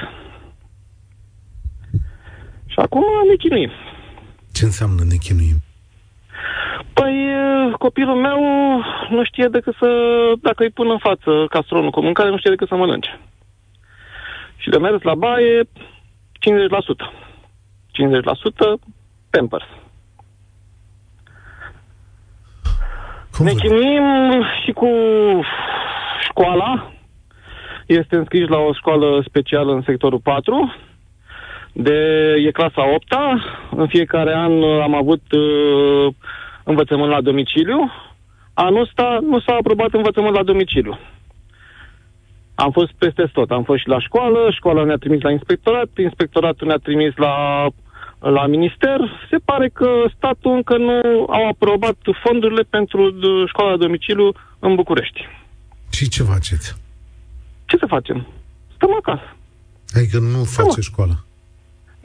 [2.68, 3.72] Și acum ne chinuim.
[4.56, 5.60] Ce înseamnă ne chinuim?
[6.94, 7.16] Păi,
[7.78, 8.40] copilul meu
[9.10, 9.88] nu știe decât să,
[10.42, 13.20] dacă îi pun în față castronul cu mâncare, nu știe decât să mănânce.
[14.58, 15.68] Și de mers la baie, 50%.
[17.92, 18.80] 50%
[19.30, 19.66] Pampers.
[23.32, 24.90] Cum ne vă- chinuim și cu
[26.28, 26.92] școala.
[27.86, 30.76] Este înscris la o școală specială în sectorul 4.
[31.78, 31.98] De,
[32.48, 33.26] e clasa 8 -a.
[33.76, 36.14] În fiecare an uh, am avut uh,
[36.64, 37.92] învățământ la domiciliu.
[38.54, 41.00] Anul ăsta nu s-a aprobat învățământ la domiciliu.
[42.56, 43.52] Am fost peste tot.
[43.52, 47.66] Am fost și la școală, școala ne-a trimis la inspectorat, inspectoratul ne-a trimis la,
[48.20, 48.98] la minister.
[49.30, 54.76] Se pare că statul încă nu au aprobat fondurile pentru d- școala la domiciliu în
[54.76, 55.28] București.
[55.92, 56.76] Și ce faceți?
[57.66, 58.28] Ce să facem?
[58.76, 59.36] Stăm acasă.
[59.94, 61.25] Adică nu face școală.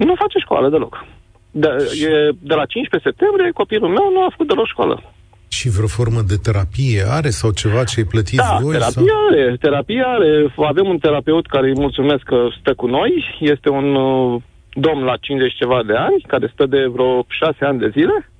[0.07, 1.05] Nu face școală deloc.
[1.51, 1.69] De,
[2.09, 5.03] e, de la 15 septembrie, copilul meu nu a făcut deloc școală.
[5.49, 8.73] Și vreo formă de terapie are sau ceva ce îi plătiți Da, voi?
[8.73, 9.27] terapia Sau?
[9.29, 10.55] are, terapia are.
[10.57, 13.25] Avem un terapeut care îi mulțumesc că stă cu noi.
[13.41, 17.79] Este un uh, domn la 50 ceva de ani, care stă de vreo 6 ani
[17.79, 18.31] de zile.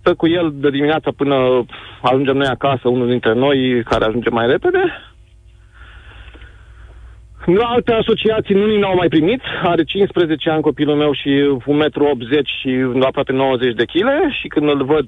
[0.00, 1.64] Stă cu el de dimineața până
[2.02, 4.82] ajungem noi acasă, unul dintre noi care ajunge mai repede.
[7.54, 9.40] Nu alte asociații nu ni au mai primit.
[9.62, 11.30] Are 15 ani copilul meu și
[11.60, 11.82] 1,80 m
[12.60, 12.70] și
[13.08, 14.08] aproape 90 de kg
[14.40, 15.06] și când îl văd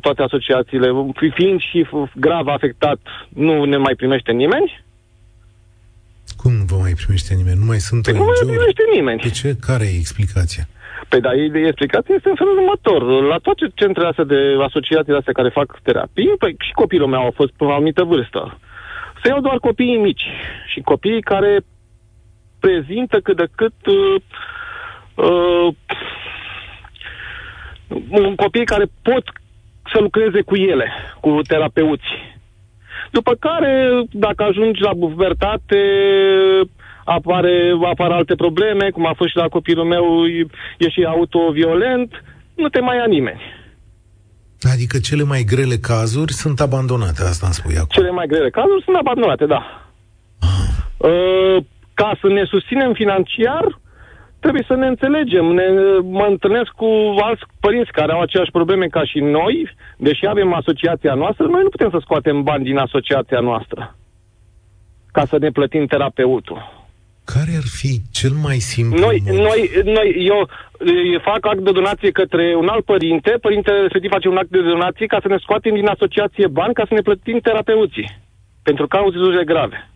[0.00, 0.88] toate asociațiile,
[1.34, 4.84] fiind și grav afectat, nu ne mai primește nimeni.
[6.36, 7.58] Cum nu vă mai primește nimeni?
[7.58, 8.56] Nu mai sunt Păi nu mai ONG-uri?
[8.56, 9.20] primește nimeni.
[9.20, 9.56] De ce?
[9.60, 10.64] Care e explicația?
[11.08, 11.30] Păi da,
[11.72, 13.02] explicația este în felul următor.
[13.32, 17.30] La toate centrele astea de asociațiile astea care fac terapii, păi și copilul meu a
[17.34, 18.58] fost pe o anumită vârstă.
[19.24, 20.24] Se iau doar copiii mici
[20.66, 21.60] și copiii care
[22.60, 24.20] prezintă cât de cât uh,
[25.14, 25.74] uh,
[28.08, 29.24] un copii care pot
[29.92, 32.06] să lucreze cu ele, cu terapeuți.
[33.10, 35.80] După care, dacă ajungi la pubertate,
[37.04, 40.46] apare, apar alte probleme, cum a fost și la copilul meu, e,
[40.78, 43.40] e și autoviolent, nu te mai ia nimeni.
[44.72, 47.88] Adică cele mai grele cazuri sunt abandonate, asta îmi spui acum.
[47.90, 49.60] Cele mai grele cazuri sunt abandonate, da.
[50.96, 51.56] Uh,
[51.94, 53.80] ca să ne susținem financiar,
[54.40, 55.44] trebuie să ne înțelegem.
[55.44, 55.66] Ne,
[56.02, 61.14] mă întâlnesc cu alți părinți care au aceeași probleme ca și noi, deși avem asociația
[61.14, 63.96] noastră, noi nu putem să scoatem bani din asociația noastră
[65.16, 66.83] ca să ne plătim terapeutul.
[67.24, 69.34] Care ar fi cel mai simplu Noi, mod?
[69.34, 70.48] noi, noi, eu,
[71.12, 74.62] eu fac act de donație către un alt părinte, părintele respectiv face un act de
[74.62, 78.22] donație ca să ne scoatem din asociație bani ca să ne plătim terapeuții
[78.62, 79.90] pentru cauze grave.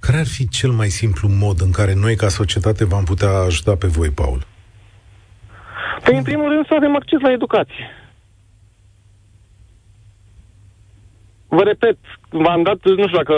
[0.00, 3.76] Care ar fi cel mai simplu mod în care noi, ca societate, v-am putea ajuta
[3.76, 4.46] pe voi, Paul?
[6.04, 7.84] Păi, în primul rând, să avem acces la educație.
[11.54, 11.96] Vă repet,
[12.28, 13.34] v-am dat, nu știu dacă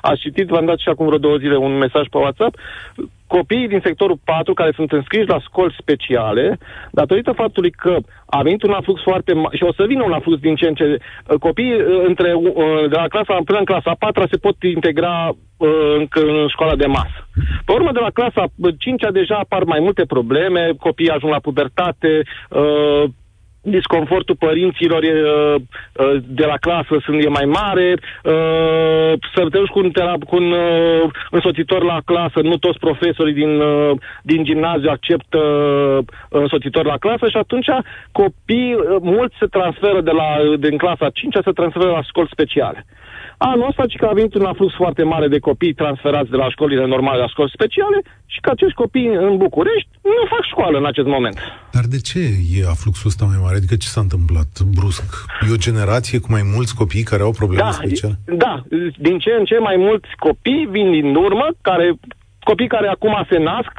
[0.00, 2.54] ați citit, v-am dat și acum vreo două zile un mesaj pe WhatsApp.
[3.26, 6.58] Copiii din sectorul 4 care sunt înscriși la școli speciale,
[6.92, 10.40] datorită faptului că a venit un aflux foarte mare și o să vină un aflux
[10.40, 10.98] din ce în ce...
[11.40, 15.94] Copiii uh, între, uh, de la clasa până în clasa 4 se pot integra uh,
[15.96, 17.28] în, în școala de masă.
[17.64, 18.44] Pe urmă, de la clasa
[18.78, 23.04] 5 deja apar mai multe probleme, copiii ajung la pubertate, uh,
[23.70, 29.58] disconfortul părinților e, uh, uh, de la clasă sunt, e mai mare, uh, să te
[29.58, 30.54] duci cu un, terap- cu un
[31.30, 33.62] însoțitor la clasă, nu toți profesorii din,
[34.22, 35.40] din gimnaziu acceptă
[36.28, 37.66] însoțitor la clasă și atunci
[38.12, 40.28] copii, mulți se transferă de la,
[40.58, 42.86] din clasa 5 se transferă la școli speciale.
[43.38, 46.50] Anul ăsta, ci că a venit un aflux foarte mare de copii transferați de la
[46.50, 50.86] școlile normale la școli speciale și că acești copii în București nu fac școală în
[50.86, 51.38] acest moment.
[51.72, 52.20] Dar de ce
[52.58, 53.56] e afluxul ăsta mai mare?
[53.56, 55.04] Adică ce s-a întâmplat brusc?
[55.48, 58.18] E o generație cu mai mulți copii care au probleme da, speciale?
[58.24, 58.62] Da,
[58.98, 61.94] din ce în ce mai mulți copii vin din urmă, care,
[62.40, 63.74] copii care acum se nasc,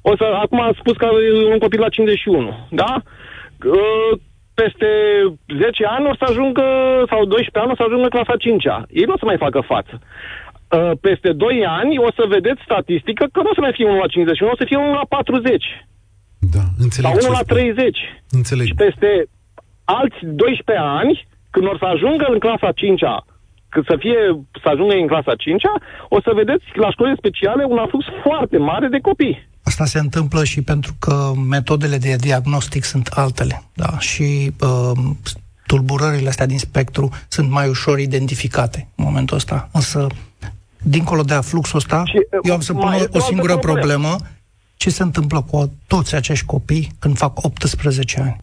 [0.00, 3.02] o să, acum a spus că e un copil la 51, da?
[3.64, 4.18] Uh,
[4.54, 4.88] peste
[5.58, 6.66] 10 ani o să ajungă,
[7.10, 8.78] sau 12 ani o să ajungă clasa 5-a.
[8.98, 9.94] Ei nu o să mai facă față.
[10.00, 13.98] Uh, peste 2 ani o să vedeți statistică că nu o să mai fie 1
[13.98, 15.64] la 51, o să fie 1 la 40.
[16.54, 17.10] Da, înțeleg.
[17.10, 17.98] Sau 1 la 30.
[18.30, 18.66] Înțeleg.
[18.66, 19.10] Și peste
[19.84, 23.16] alți 12 ani, când o să ajungă în clasa 5-a,
[23.72, 24.18] când să fie,
[24.62, 25.74] să ajungă în clasa 5-a,
[26.08, 29.50] o să vedeți la școlile speciale un aflux foarte mare de copii.
[29.72, 33.98] Asta se întâmplă și pentru că metodele de diagnostic sunt altele, da?
[33.98, 34.98] și uh,
[35.66, 39.68] tulburările astea din spectru sunt mai ușor identificate în momentul ăsta.
[39.72, 40.06] Însă,
[40.82, 43.78] dincolo de fluxul ăsta, și, uh, eu am să pun o, o singură problemă.
[43.78, 44.16] problemă.
[44.76, 48.36] Ce se întâmplă cu toți acești copii când fac 18 ani?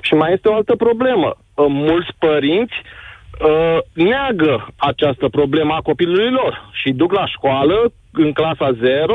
[0.00, 1.36] Și mai este o altă problemă.
[1.54, 8.32] Uh, mulți părinți uh, neagă această problemă a copilului lor și duc la școală în
[8.32, 9.14] clasa 0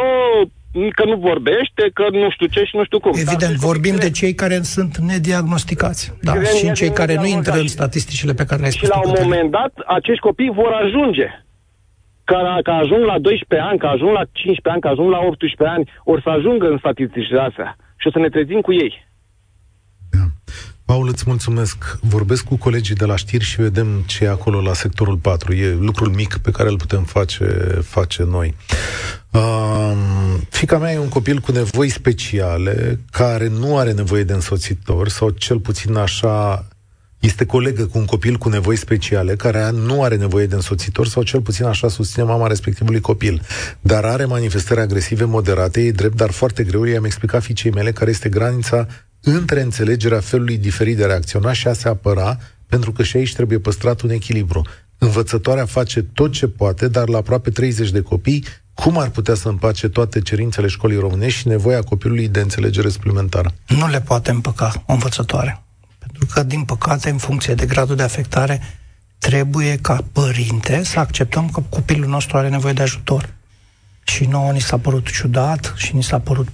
[0.72, 3.12] că nu vorbește, că nu știu ce și nu știu cum.
[3.16, 6.14] Evident, Dar vorbim de cei care sunt nediagnosticați.
[6.22, 8.88] Da, și în cei care nu intră în statisticile pe care le-ai spus.
[8.88, 11.28] Și la un moment dat, acești copii vor ajunge.
[12.24, 15.76] Că, că ajung la 12 ani, că ajung la 15 ani, că ajung la 18
[15.76, 17.76] ani, or să ajungă în statisticile astea.
[17.98, 19.08] Și o să ne trezim cu ei.
[20.12, 20.26] Da.
[20.86, 22.00] Paul, îți mulțumesc.
[22.02, 25.54] Vorbesc cu colegii de la știri și vedem ce e acolo la sectorul 4.
[25.54, 27.46] E lucrul mic pe care îl putem face,
[27.84, 28.56] face noi.
[29.32, 29.92] Uh,
[30.50, 35.30] fica mea e un copil cu nevoi speciale, care nu are nevoie de însoțitor, sau
[35.30, 36.68] cel puțin așa
[37.20, 41.24] este colegă cu un copil cu nevoi speciale, care nu are nevoie de însoțitor, sau
[41.24, 43.42] cel puțin așa susține mama respectivului copil,
[43.82, 46.84] dar are manifestări agresive moderate, e drept, dar foarte greu.
[46.84, 48.88] I-am explicat fiicei mele care este granița
[49.22, 53.34] între înțelegerea felului diferit de a reacționa și a se apăra, pentru că și aici
[53.34, 54.66] trebuie păstrat un echilibru.
[54.98, 58.46] Învățătoarea face tot ce poate, dar la aproape 30 de copii,
[58.80, 63.54] cum ar putea să împace toate cerințele școlii românești și nevoia copilului de înțelegere suplimentară?
[63.68, 65.62] Nu le poate împăca o învățătoare.
[66.00, 68.62] Pentru că, din păcate, în funcție de gradul de afectare,
[69.18, 73.30] trebuie ca părinte să acceptăm că copilul nostru are nevoie de ajutor.
[74.04, 76.50] Și nouă ni s-a părut ciudat și ni s-a părut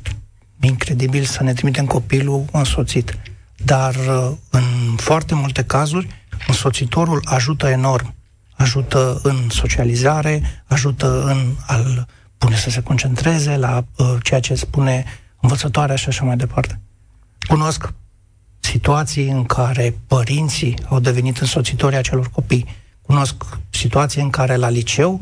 [0.59, 3.17] incredibil să ne trimitem copilul însoțit.
[3.55, 6.07] Dar uh, în foarte multe cazuri,
[6.47, 8.13] însoțitorul ajută enorm.
[8.57, 12.05] Ajută în socializare, ajută în al
[12.37, 15.03] pune să se concentreze la uh, ceea ce spune
[15.41, 16.79] învățătoarea și așa mai departe.
[17.47, 17.93] Cunosc
[18.59, 22.65] situații în care părinții au devenit însoțitori acelor copii.
[23.01, 25.21] Cunosc situații în care la liceu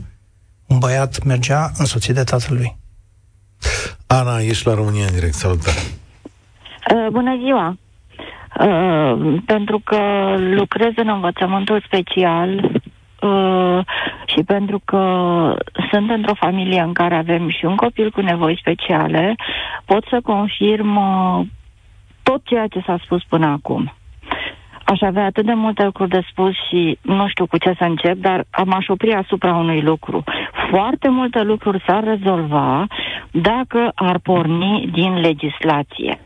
[0.67, 2.75] un băiat mergea însoțit de tatălui.
[4.07, 5.33] Ana, ești la România în direct.
[5.33, 5.77] Salutare!
[6.93, 7.77] Uh, bună ziua!
[8.59, 9.99] Uh, pentru că
[10.37, 12.81] lucrez în învățământul special
[13.23, 13.79] uh,
[14.25, 15.01] și pentru că
[15.91, 19.35] sunt într-o familie în care avem și un copil cu nevoi speciale,
[19.85, 21.45] pot să confirm uh,
[22.23, 23.93] tot ceea ce s-a spus până acum.
[24.85, 28.15] Aș avea atât de multe lucruri de spus și nu știu cu ce să încep,
[28.15, 30.23] dar m-aș opri asupra unui lucru.
[30.69, 32.87] Foarte multe lucruri s-ar rezolva
[33.31, 36.19] dacă ar porni din legislație.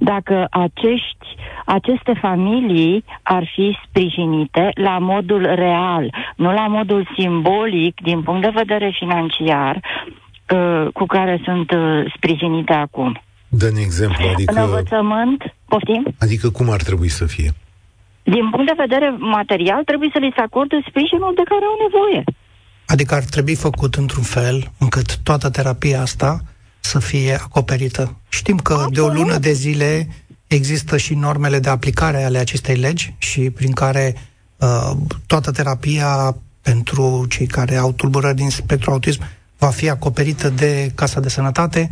[0.00, 1.26] Dacă acești,
[1.64, 8.52] aceste familii ar fi sprijinite la modul real, nu la modul simbolic din punct de
[8.54, 13.20] vedere financiar uh, cu care sunt uh, sprijinite acum.
[13.48, 14.52] Dă-ne exemplu, adică...
[14.56, 16.14] În învățământ, poftim?
[16.18, 17.50] Adică cum ar trebui să fie?
[18.22, 22.24] Din punct de vedere material, trebuie să li se acorde sprijinul de care au nevoie.
[22.86, 26.40] Adică ar trebui făcut într-un fel încât toată terapia asta
[26.80, 28.16] să fie acoperită.
[28.28, 28.94] Știm că Absolut.
[28.94, 30.08] de o lună de zile
[30.46, 34.14] există și normele de aplicare ale acestei legi și prin care
[34.56, 34.90] uh,
[35.26, 39.22] toată terapia pentru cei care au tulburări din spectru autism
[39.58, 41.90] va fi acoperită de Casa de Sănătate.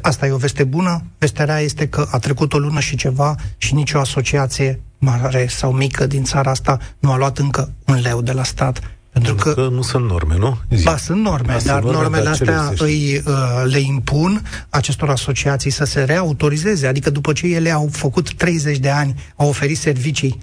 [0.00, 1.04] Asta e o veste bună.
[1.18, 5.72] Vestea rea este că a trecut o lună și ceva și nicio asociație mare sau
[5.72, 8.80] mică din țara asta nu a luat încă un leu de la stat
[9.14, 10.58] Pentru că, că nu sunt norme, nu?
[10.70, 10.82] Zi.
[10.82, 15.10] Ba, sunt norme, ba, dar sunt norme, normele dar astea îi, uh, le impun acestor
[15.10, 16.86] asociații să se reautorizeze.
[16.86, 20.38] Adică după ce ele au făcut 30 de ani, au oferit servicii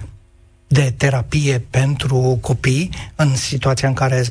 [0.67, 4.25] de terapie pentru copii în situația în care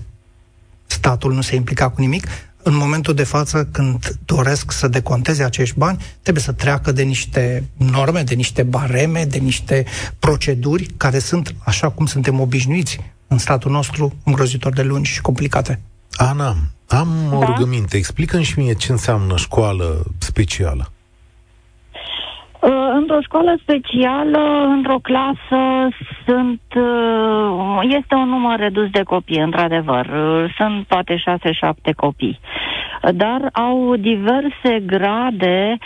[0.87, 2.27] statul nu se implica cu nimic,
[2.63, 7.65] în momentul de față, când doresc să deconteze acești bani, trebuie să treacă de niște
[7.77, 9.85] norme, de niște bareme, de niște
[10.19, 15.81] proceduri care sunt, așa cum suntem obișnuiți în statul nostru, îngrozitor de lungi și complicate.
[16.13, 16.57] Ana,
[16.87, 17.37] am da?
[17.37, 17.97] o rugăminte.
[17.97, 20.93] Explică-mi și mie ce înseamnă școală specială.
[22.61, 25.89] Uh, într-o școală specială, într-o clasă,
[26.27, 30.07] sunt uh, este un număr redus de copii, într-adevăr.
[30.07, 32.41] Uh, sunt poate 6-7 copii.
[33.13, 35.79] Dar au diverse grade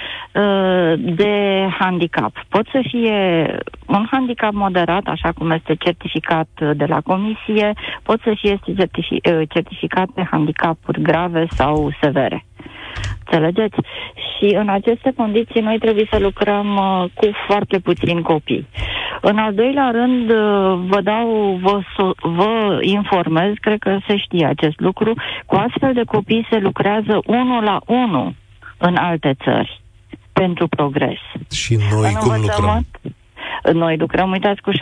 [0.96, 2.32] de handicap.
[2.48, 3.46] Pot să fie
[3.86, 7.72] un handicap moderat, așa cum este certificat de la comisie,
[8.02, 12.44] pot să fie certific- certificate handicapuri grave sau severe.
[13.24, 13.76] Înțelegeți?
[14.14, 18.66] Și în aceste condiții noi trebuie să lucrăm uh, cu foarte puțini copii.
[19.20, 21.80] În al doilea rând, uh, vă dau, vă,
[22.20, 25.14] vă informez, cred că se știe acest lucru,
[25.46, 28.34] cu astfel de copii se lucrează unul la unul
[28.78, 29.80] în alte țări
[30.32, 31.20] pentru progres.
[31.50, 32.86] Și noi în cum lucrăm?
[33.72, 34.74] Noi lucrăm, uitați, cu 6-7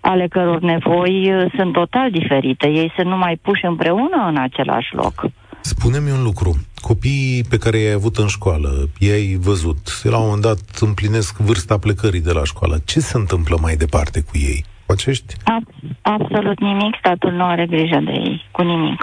[0.00, 2.68] ale căror nevoi uh, sunt total diferite.
[2.68, 5.24] Ei sunt numai puși împreună în același loc.
[5.60, 6.56] Spune-mi un lucru.
[6.80, 11.78] Copiii pe care i-ai avut în școală, i-ai văzut, la un moment dat împlinesc vârsta
[11.78, 12.76] plecării de la școală.
[12.84, 14.64] Ce se întâmplă mai departe cu ei?
[14.86, 15.34] Cu acești?
[15.44, 16.94] Ab- absolut nimic.
[16.98, 18.44] Statul nu are grijă de ei.
[18.50, 19.02] Cu nimic.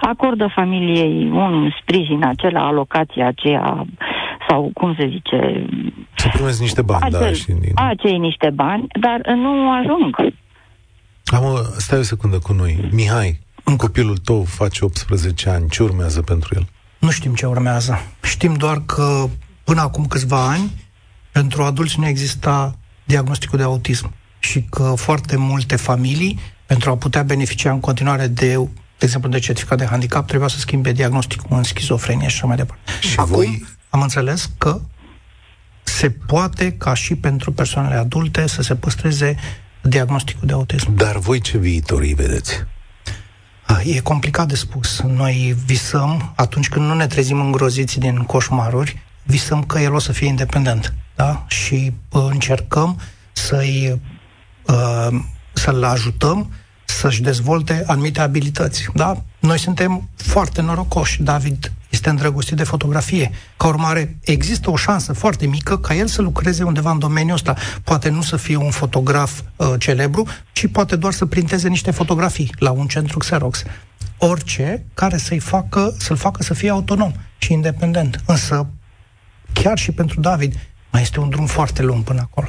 [0.00, 3.86] Acordă familiei un sprijin, acela, alocația aceea,
[4.48, 5.66] sau cum se zice...
[6.14, 7.32] Să primesc niște bani, acel, da.
[7.32, 7.54] Și...
[7.74, 10.16] Acei niște bani, dar nu ajung.
[11.24, 11.42] Am,
[11.76, 12.88] stai o secundă cu noi.
[12.92, 13.40] Mihai,
[13.70, 16.68] un copilul tău face 18 ani, ce urmează pentru el?
[16.98, 18.02] Nu știm ce urmează.
[18.22, 19.28] Știm doar că
[19.64, 20.88] până acum câțiva ani,
[21.32, 27.22] pentru adulți nu exista diagnosticul de autism și că foarte multe familii, pentru a putea
[27.22, 28.68] beneficia în continuare de, de
[28.98, 32.90] exemplu, de certificat de handicap, trebuia să schimbe diagnosticul în schizofrenie și așa mai departe.
[33.00, 33.64] Și acum voi...
[33.88, 34.80] am înțeles că
[35.82, 39.36] se poate ca și pentru persoanele adulte să se păstreze
[39.82, 40.94] diagnosticul de autism.
[40.94, 42.64] Dar voi ce viitorii vedeți?
[43.84, 45.00] E complicat de spus.
[45.00, 50.12] Noi visăm, atunci când nu ne trezim îngroziți din coșmaruri, visăm că el o să
[50.12, 50.94] fie independent.
[51.16, 51.44] Da?
[51.48, 52.98] Și uh, încercăm
[53.32, 54.00] să-i,
[54.66, 55.20] uh,
[55.52, 56.50] să-l ajutăm
[56.84, 58.86] să-și dezvolte anumite abilități.
[58.94, 59.22] Da?
[59.38, 61.22] Noi suntem foarte norocoși.
[61.22, 63.30] David este îndrăgostit de fotografie.
[63.56, 67.54] Ca urmare, există o șansă foarte mică ca el să lucreze undeva în domeniul ăsta.
[67.84, 72.54] Poate nu să fie un fotograf uh, celebru, ci poate doar să printeze niște fotografii
[72.58, 73.62] la un centru Xerox.
[74.18, 78.20] Orice care să-i facă, să-l facă să fie autonom și independent.
[78.26, 78.66] Însă,
[79.52, 80.54] chiar și pentru David,
[80.90, 82.48] mai este un drum foarte lung până acolo.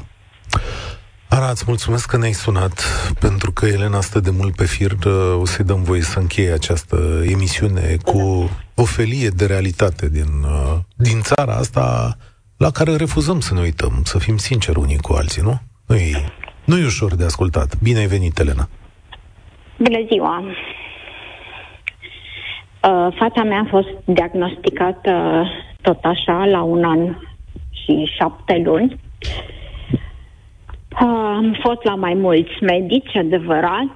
[1.38, 2.74] Ara, îți mulțumesc că ne-ai sunat,
[3.20, 4.92] pentru că Elena stă de mult pe fir.
[5.42, 6.98] O să-i dăm voie să încheie această
[7.34, 12.16] emisiune cu o felie de realitate din, uh, din țara asta
[12.58, 15.56] la care refuzăm să ne uităm, să fim sinceri unii cu alții, nu?
[15.88, 16.12] Nu e,
[16.66, 17.82] nu e ușor de ascultat.
[17.82, 18.68] Bine ai venit, Elena!
[19.78, 20.44] Bună ziua!
[22.90, 25.46] Uh, fata mea a fost diagnosticată
[25.82, 27.16] tot așa la un an
[27.72, 29.00] și șapte luni.
[31.00, 33.94] Am fost la mai mulți medici, adevărat.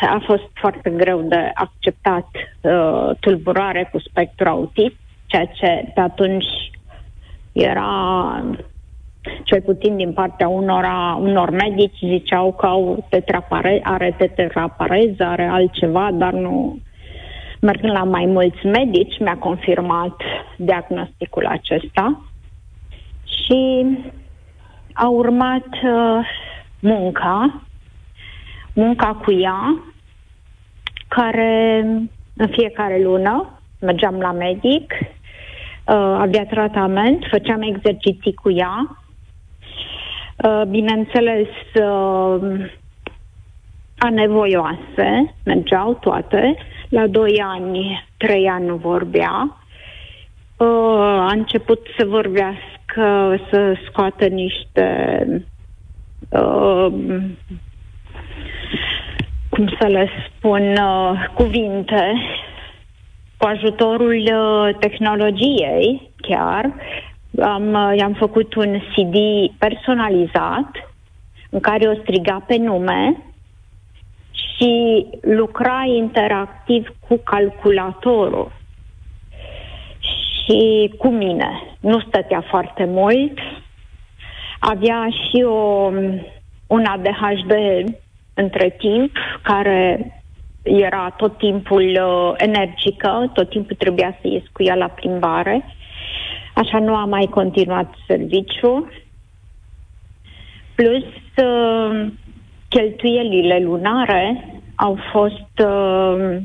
[0.00, 2.26] A fost foarte greu de acceptat
[2.60, 6.70] uh, tulburare cu spectru autist, ceea ce pe atunci
[7.52, 8.42] era
[9.44, 16.10] cel puțin din partea unora, unor medici ziceau că au tetrapare, are tetrapareză, are altceva,
[16.12, 16.78] dar nu...
[17.60, 20.16] Mergând la mai mulți medici, mi-a confirmat
[20.56, 22.22] diagnosticul acesta
[23.24, 23.86] și
[24.98, 26.26] a urmat uh,
[26.80, 27.62] munca,
[28.72, 29.82] munca cu ea,
[31.08, 31.80] care
[32.36, 38.98] în fiecare lună mergeam la medic, uh, avea tratament, făceam exerciții cu ea.
[40.36, 41.48] Uh, bineînțeles,
[41.82, 42.70] uh,
[43.98, 46.56] anevoioase, mergeau toate.
[46.88, 49.56] La doi ani, trei ani nu vorbea.
[50.56, 50.66] Uh,
[50.98, 55.26] a început să vorbească încearcă să scoată niște
[56.28, 56.92] uh,
[59.48, 62.12] cum să le spun, uh, cuvinte
[63.36, 66.72] cu ajutorul uh, tehnologiei chiar.
[67.42, 69.16] Am, uh, i-am făcut un CD
[69.58, 70.70] personalizat
[71.50, 73.22] în care o striga pe nume
[74.30, 78.57] și lucra interactiv cu calculatorul
[80.48, 81.76] și cu mine.
[81.80, 83.38] Nu stătea foarte mult.
[84.58, 85.90] Avea și o,
[86.66, 87.52] un ADHD
[88.34, 90.12] între timp, care
[90.62, 95.64] era tot timpul uh, energică, tot timpul trebuia să ies cu ea la plimbare.
[96.54, 98.90] Așa nu a mai continuat serviciu.
[100.74, 101.04] Plus,
[101.44, 102.06] uh,
[102.68, 106.36] cheltuielile lunare au fost uh,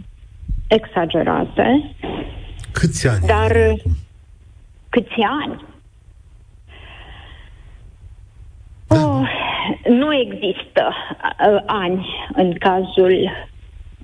[0.68, 1.96] exagerate.
[2.74, 3.26] Câți ani?
[3.26, 3.52] Dar
[4.90, 5.66] câți ani?
[8.88, 8.96] Da.
[8.96, 9.28] Oh,
[9.88, 13.32] nu există uh, ani în cazul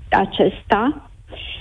[0.10, 1.10] acesta.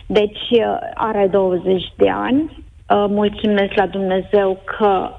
[0.07, 2.43] Deci uh, are 20 de ani.
[2.43, 5.11] Uh, mulțumesc la Dumnezeu că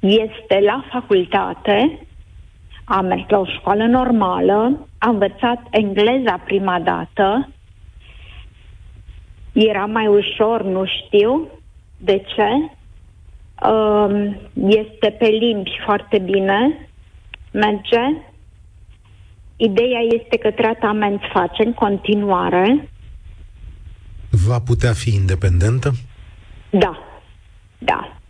[0.00, 2.06] este la facultate,
[2.84, 7.48] a mers la o școală normală, a învățat engleza prima dată,
[9.52, 11.48] era mai ușor, nu știu
[11.96, 12.78] de ce.
[13.68, 16.88] Um, este pe limbi foarte bine,
[17.52, 18.22] merge.
[19.56, 22.88] Ideea este că tratament face în continuare.
[24.46, 25.92] Va putea fi independentă?
[26.70, 26.98] Da,
[27.78, 28.20] da.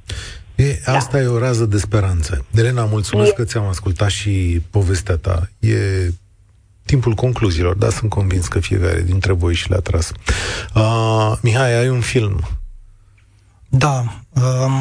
[0.54, 1.22] E, asta da.
[1.22, 2.46] e o rază de speranță.
[2.54, 3.34] Elena, mulțumesc e...
[3.34, 5.48] că ți-am ascultat și povestea ta.
[5.58, 5.76] E
[6.90, 10.12] timpul concluziilor, dar sunt convins că fiecare dintre voi și le-a tras.
[10.74, 12.48] Uh, Mihai, ai un film.
[13.68, 14.04] Da,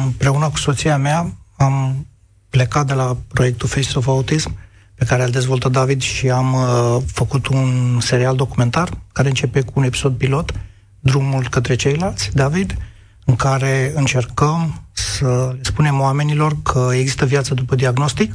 [0.04, 2.06] împreună cu soția mea am
[2.48, 4.56] plecat de la proiectul Face of Autism,
[4.94, 9.72] pe care îl dezvoltă David și am uh, făcut un serial documentar care începe cu
[9.74, 10.52] un episod pilot,
[11.00, 12.76] Drumul către ceilalți, David,
[13.24, 18.32] în care încercăm să le spunem oamenilor că există viață după diagnostic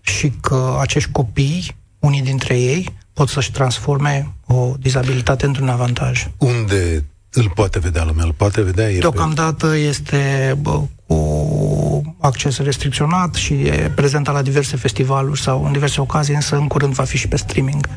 [0.00, 6.28] și că acești copii unii dintre ei pot să-și transforme o dizabilitate într-un avantaj.
[6.38, 8.24] Unde îl poate vedea lumea?
[8.24, 14.76] Îl poate vedea el Deocamdată este bă, cu acces restricționat și e prezentat la diverse
[14.76, 17.88] festivaluri sau în diverse ocazii, însă în curând va fi și pe streaming.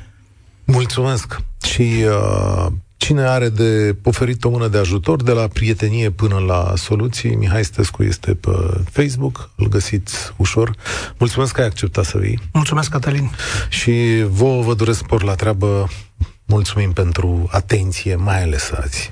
[0.63, 1.41] Mulțumesc!
[1.65, 2.71] Și uh,
[3.03, 7.63] Cine are de oferit o mână de ajutor, de la prietenie până la soluții, Mihai
[7.63, 8.51] Stescu este pe
[8.91, 10.75] Facebook, îl găsiți ușor.
[11.17, 12.39] Mulțumesc că ai acceptat să vii.
[12.53, 13.31] Mulțumesc, Cătălin.
[13.69, 15.89] Și vouă vă doresc spor la treabă.
[16.45, 19.09] Mulțumim pentru atenție, mai ales azi.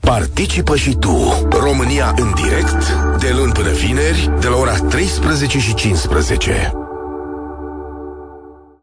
[0.00, 5.74] Participă și tu, România în direct, de luni până vineri, de la ora 13 și
[5.74, 6.72] 15.